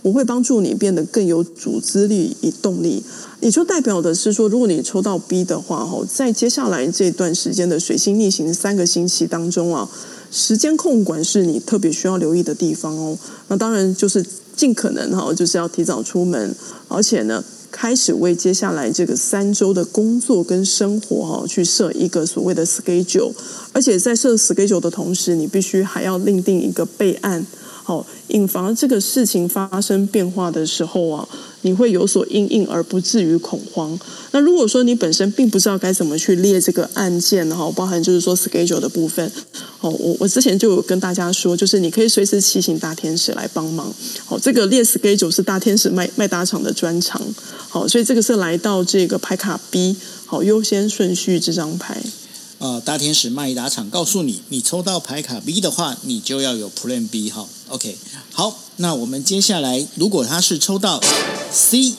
[0.02, 3.04] 我会帮助你变得更有组织力与动力。
[3.38, 9.88] 也就代表的是说，如果你抽到 B 的话，哈，在接下来这段时间的水星逆行三个星期当中啊，
[10.32, 13.16] 时间控管是你特别需要留意的地方哦。
[13.46, 14.26] 那当然就是
[14.56, 16.54] 尽可能哈，就是要提早出门，
[16.88, 17.44] 而且呢。
[17.72, 23.32] 开始为接下来这个三周的工作跟生活哈，去设一个所谓的 schedule，
[23.72, 27.44] 而且在设 schedule 的同时，你必须还要另定一个备案。
[27.82, 31.28] 好，引防这个事情发生变化的时候啊，
[31.62, 33.98] 你会有所应应而不至于恐慌。
[34.32, 39.30] 那如果说你本身并不知道该怎么去列这个案件哈，包含就是说 schedule 的部分，
[39.80, 43.92] 哦，我我之前就有跟大家说，就是你可以随时提醒大天使来帮忙。
[44.24, 47.20] 好，这个列 schedule 是大天使麦麦达场的专长。
[47.68, 49.96] 好，所以这个是来到这个牌卡 B，
[50.26, 52.02] 好，优先顺序这张牌。
[52.58, 57.48] 呃，大天使麦达场告诉你，你抽到牌卡 B 的话，你就要有 Plan B 哈。
[57.72, 57.96] OK，
[58.34, 61.00] 好，那我们接下来，如果他是抽到
[61.50, 61.94] C，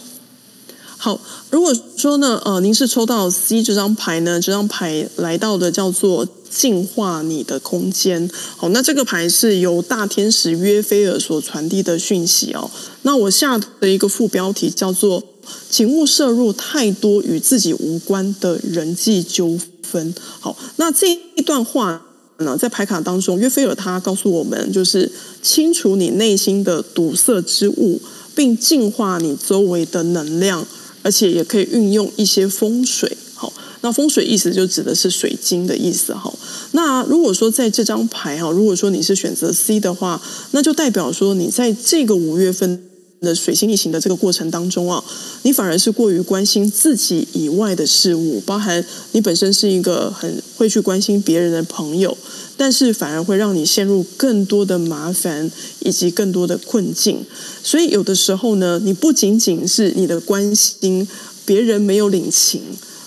[0.97, 1.19] 好，
[1.49, 8.29] 如果说呢，呃，您是抽到 C 这张牌呢，这张牌来到的叫做净化你的空间。
[8.55, 12.69] 好，那这个牌是由大天使约菲尔所传递的讯息哦。
[13.01, 15.23] 那我下的一个副标题叫做，
[15.71, 20.13] 请勿摄入太多与自己无关的人际纠纷。
[20.39, 22.05] 好，那这一段话
[22.39, 25.11] 呢，在牌卡当中，约菲尔他告诉我们，就是
[25.41, 28.01] 清除你内心的堵塞之物，
[28.35, 30.65] 并净化你周围的能量，
[31.01, 33.15] 而且也可以运用一些风水。
[33.35, 36.13] 好，那风水意思就指的是水晶的意思。
[36.13, 36.37] 好，
[36.71, 40.21] 那如果说在这张牌哈，如果说你是选择 C 的话，
[40.51, 42.83] 那就代表说你在这个五月份。
[43.23, 45.03] 的水星逆行的这个过程当中啊，
[45.43, 52.17] 你反而是过于关心自己以外的事物，包含你本身是一个很会去关心别人的朋友，
[52.57, 55.49] 但是反而会让你陷入更多的麻烦
[55.79, 57.25] 以及更多的困境。
[57.63, 61.07] 所以有的时候呢，你不仅仅是你的关心
[61.45, 62.61] 别人没有领情。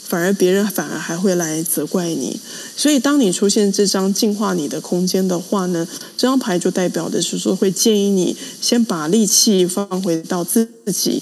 [0.09, 2.39] 反而别人反而还会来责怪你，
[2.77, 5.87] 所以当你出现这张净化你的空间的话呢，
[6.17, 11.21] 这张牌就代表的是说，会建议你先把力气放回到自己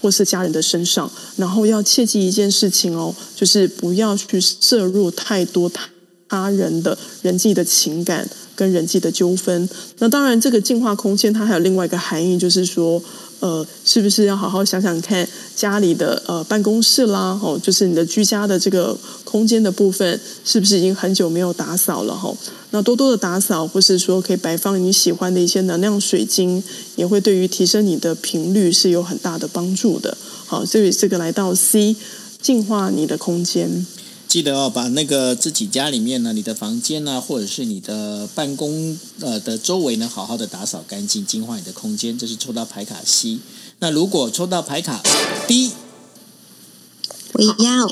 [0.00, 5.88] 或是家人的身上，然后要切记一件事情哦，就是不要去摄入太多他
[6.28, 9.68] 他人的人际的情感跟人际的纠纷。
[9.98, 13.02] 那当然，这个净化空间它还有另外一个含义，就是说。
[13.40, 15.26] 呃，是不是要好好想想看
[15.60, 22.16] 家里的呃办公室啦，哦，就是你的居家的这个空间的部分，是不是已经很久没有打扫了？
[22.16, 22.34] 哈，
[22.70, 26.64] 那多多的打扫，或是说可以摆放你喜欢的一些能量水晶，
[26.96, 30.16] 也会对于提升你的频率是有很大的帮助的。
[30.46, 31.94] 好，所以这个来到 C，
[32.40, 33.84] 净化你的空间。
[34.26, 42.16] 记得哦，把那个自己家里面呢，你的房间呢，或者是你的办公呃的周围呢，好好的打扫干净，净化你的空间。
[42.16, 43.38] 这是抽到牌卡 C。
[43.80, 45.02] 那如果抽到牌卡
[45.46, 45.72] D，
[47.32, 47.86] 我要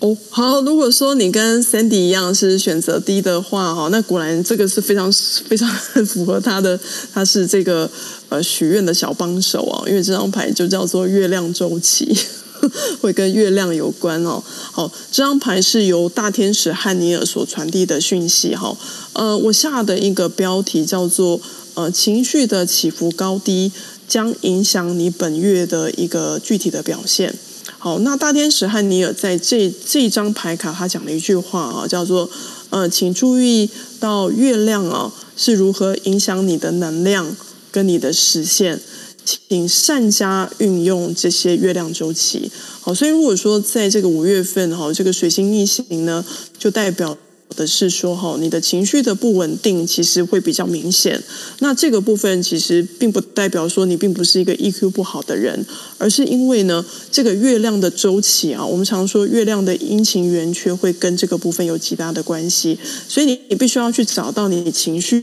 [0.00, 0.60] 哦，好。
[0.62, 5.12] 如果说你跟 Sandy 一样是选择 D 的话，哈，那果然这个是非常
[5.46, 5.68] 非常
[6.04, 6.78] 符合他的，
[7.14, 7.88] 他是这个
[8.30, 12.16] 呃许愿的小帮手啊，因为这张牌就叫做月亮周期。
[13.00, 14.42] 会跟月亮有关哦。
[14.72, 18.54] 好，这张牌是由大天使汉尼尔所传递的讯息。
[18.54, 18.76] 哈，
[19.14, 21.40] 呃，我下的一个标题叫做
[21.72, 23.72] “呃，情绪的起伏高低
[24.10, 27.34] 将影响你本月的一个具体的表现”。
[27.78, 32.28] 好，那大天使和尼尔在这这张牌卡他讲了一句话啊，叫做
[32.68, 37.34] “呃，请注意到月亮啊是如何影响你的能量
[37.70, 38.78] 跟你的实现”。
[39.22, 42.50] 请善加运用这些月亮周期，
[42.80, 46.24] 好，所以如果说在这个五月份哈，这个水星逆行呢，
[46.58, 47.16] 就代表。
[47.56, 51.22] 的是说哈，你的情绪的不稳定其实会比较明显。
[51.58, 55.66] 那这个部分其实并不代表说你并不是一个 EQ 不好的人，
[55.98, 62.78] 而是因为呢，这个月亮的周期啊，我们常说月亮的阴晴圆缺会跟这个部分有极大的关系。
[63.08, 65.22] 所以你你必须要去找到你情绪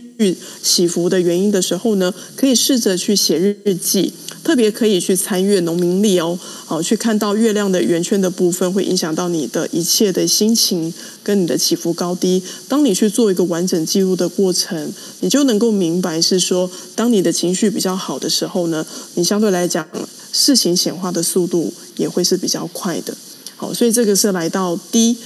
[0.61, 4.13] 起伏的原因的时候呢，可以试着去写日日记。
[4.47, 12.41] 特别可以去参阅农民历哦，好，去看到月亮的圆圈的部分，会影响到你的一切的心情跟你的起伏高低。
[12.69, 18.85] 当你去做一个完整记录的过程，你就能够明白是说，当你的情绪比较好的时候呢，
[19.15, 19.85] 你相对来讲
[20.31, 23.13] 事情显化的速度也会是比较快的。
[23.57, 25.17] 好，所以这个是来到 D。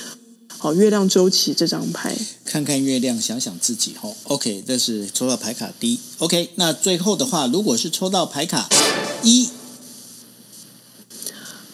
[0.64, 3.96] 好，月亮周期这张牌，看看月亮，想想自己。
[4.04, 5.98] 哦，OK，这是抽到牌卡 D。
[6.20, 8.70] OK，那最后的话，如果是抽到牌卡
[9.24, 9.50] 一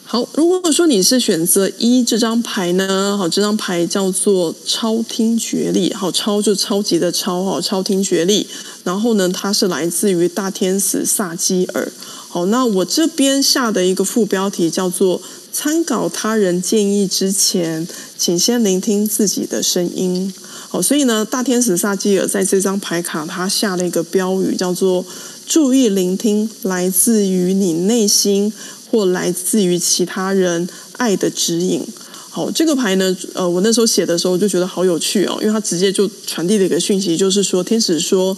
[0.05, 5.93] 好，如果说你是选择一这张牌呢，好，这张牌叫做超听觉力。
[5.93, 8.47] 好，超就超级的超，哈，超听觉力。
[8.85, 11.91] 然后呢，它是来自于大天使萨基尔。
[12.29, 15.21] 好，那我这边下的一个副标题叫做。
[15.59, 20.31] 参考他人建议之前，请先聆听自己的声音。
[20.69, 25.03] 好，所以呢，大天使萨基尔在这张牌卡，他下了一个标语，叫做
[25.47, 28.53] “注意聆听来自于你内心
[28.91, 31.83] 或来自于其他人爱的指引”。
[32.29, 38.37] 好，这个牌呢，呃，我那时候写的时候就觉得好有趣哦，因为他直接就传递了一个讯息，就是说，天使说，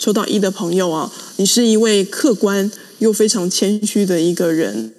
[0.00, 4.92] 抽到一的朋友啊，你是一位客观又非常谦虚的一个人，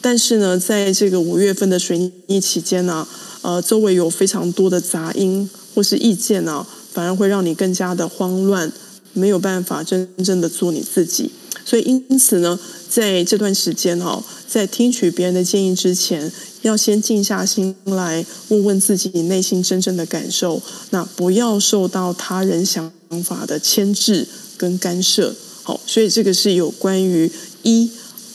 [0.00, 3.06] 但是呢，在这个五月份的水逆期间呢，
[3.42, 8.72] 呃，周围有非常多的杂音或是意见呢，反而会让你更加的慌乱，
[9.12, 11.30] 没有办法真正的做你自己。
[11.64, 16.32] 所以因此呢，在这段时间哈，在听取别人的建议之前，
[16.62, 22.90] 要先静下心来，问问自己内心真正的感受，那不要受到他人想
[23.22, 24.26] 法的牵制
[24.56, 25.34] 跟干涉。
[25.62, 27.30] 好，所以这个是有关于
[27.62, 27.90] 一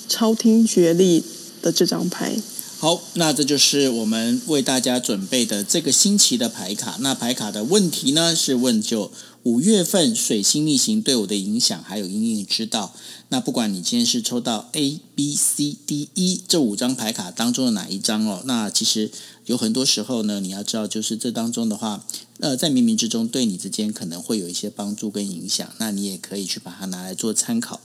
[0.08, 1.24] 超听觉力
[1.64, 2.38] 的这张牌。
[2.78, 6.98] 好，那这就是我们为大家准备的这个星期的牌卡。
[7.00, 9.10] 那牌卡的问题呢，是问就
[9.44, 12.94] 五月份水星逆行对我的影响，还有阴影之道。
[13.30, 19.10] 那不管你今天是抽到 A、B、C、D、E 这五张牌卡当中的哪一张哦，那其实
[19.46, 22.06] 有很多时候呢，你要知道，就是这当中的话，
[22.42, 25.68] 呃，在冥冥之中对你之间可能会有一些帮助跟影响。
[25.78, 27.80] 那你也可以去把它拿来做参考。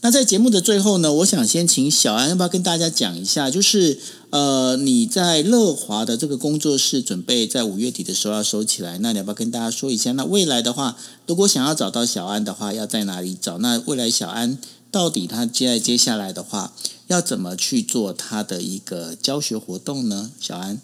[0.00, 3.98] 那在节目的最后呢，我想先请小安要不要跟大家讲一下，就是
[4.30, 10.12] 呃，你在乐华的这个工作室准备在五月底的时候要收起来，那你要不要跟大家说一下？
[10.12, 10.96] 那未来的话，
[11.26, 13.58] 如果想要找到小安的话，要在哪里找？
[13.58, 14.56] 那未来小安
[14.92, 16.72] 到底他接在接下来的话，
[17.08, 20.30] 要怎么去做他的一个教学活动呢？
[20.40, 20.80] 小安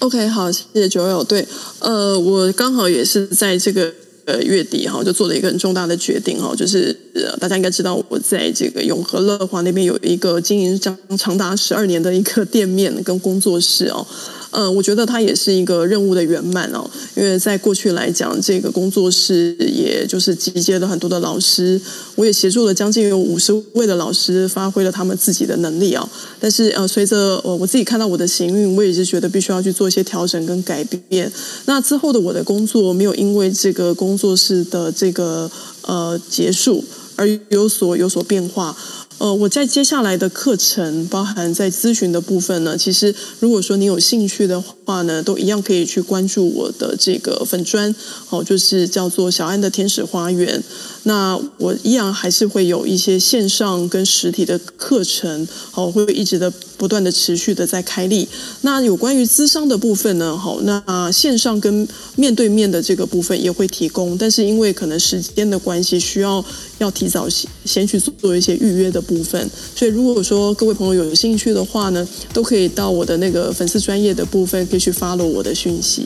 [0.00, 1.22] ，OK，好，谢谢九友。
[1.22, 1.46] 对，
[1.78, 3.94] 呃，我刚好也是在这个。
[4.26, 14.04] 呃，月底哈，就做了一个很重大的决定哈，就是呃大家应该知道，我在这个永和乐华那边有一个经营长长达十二年的一个店面跟工作室哦。
[14.58, 21.78] 嗯，我觉得它也是一个任务的圆满哦，因为在过去来讲，这个工作室也就是集结了很多的老师，
[22.14, 26.08] 我也协助了将近有五十位的老师发挥了他们自己的能力哦。
[26.40, 31.30] 但是呃，随着呃我自己看到我的行运，我也是觉得必须要去做一些调整跟改变。
[31.66, 35.50] 那之后的我的工作没有因为这个工作室的这个
[35.82, 36.82] 呃结束
[37.16, 38.74] 而有所有所变化。
[39.18, 47.94] 呃，我在接下来的课程，包含在咨询的部分呢，其实如果说你有兴趣的话呢，都一样可以去关注我的这个粉砖，
[48.28, 50.62] 哦，就是叫做小安的天使花园。
[51.08, 58.26] 那我依然还是会有一些线上跟实体的课程，好，会一直的不断的持续的在开立。
[58.62, 61.86] 那有关于咨商的部分呢，好，那线上跟
[62.16, 66.44] 面对面的这个部分也会提供，但是因为可能时间的关系，需要
[66.78, 69.48] 要提早先先去做一些预约的部分。
[69.76, 76.04] 所以如果说各位朋友有兴趣的话呢，都可以到我的那个粉丝专业的部分，可以去 follow 我的讯息。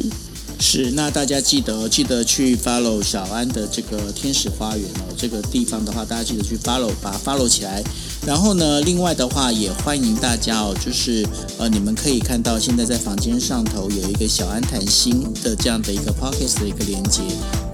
[0.62, 7.82] 是，那大家记得记得去 follow 小安的这个天使花园哦，这个地方的话，大家记得去 follow，把 follow 起来。
[8.26, 11.26] 然后呢，另外的话也欢迎大家哦，就是
[11.58, 17.22] 呃，你们可以看到现在在房间上头有一个小安谈心的这样的一个 podcast 的一个连接。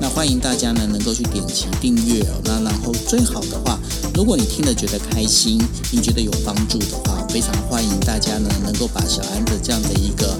[0.00, 2.40] 那欢迎大家呢能够去点击订阅哦。
[2.44, 3.80] 那然后最好的话，
[4.14, 5.60] 如果你听了觉得开心，
[5.90, 10.38] 你觉得有帮助的话，非常欢迎大家呢能够把小安的这样的一个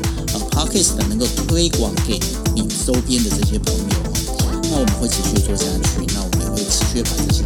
[0.67, 2.19] case 能够推广给
[2.55, 3.97] 你周边的这些朋友。
[4.69, 7.43] 那我们会持续做下去，那我们也会持续把这些